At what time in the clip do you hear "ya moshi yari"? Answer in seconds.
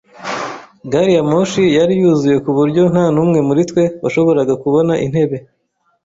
1.15-1.93